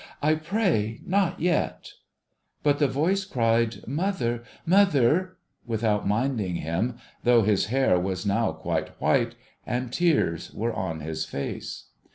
I 0.19 0.33
pray 0.33 0.99
not 1.05 1.39
yet!' 1.39 1.91
But, 2.63 2.79
tlie 2.79 2.89
voice 2.89 3.23
cried,' 3.23 3.87
Mother, 4.01 4.41
mother!' 4.65 5.37
without 5.67 6.07
minding 6.07 6.55
him, 6.55 6.97
though 7.23 7.43
his 7.43 7.67
hair 7.67 7.99
was 7.99 8.25
now 8.25 8.51
quite 8.51 8.99
white, 8.99 9.35
and 9.63 9.93
tears 9.93 10.51
were 10.55 10.73
on 10.73 11.01
his 11.01 11.23
face. 11.25 11.89